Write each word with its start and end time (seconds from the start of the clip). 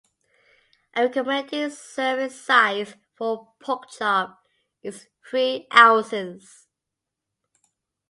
A 0.95 1.03
recommended 1.03 1.73
serving 1.73 2.31
size 2.31 2.95
for 3.13 3.33
a 3.35 3.63
pork 3.63 3.87
chop 3.91 4.41
is 4.81 5.05
three 5.29 5.67
ounces. 5.71 6.65